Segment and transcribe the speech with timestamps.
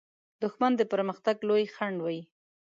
[0.41, 2.19] دښمن د پرمختګ لوی خنډ وي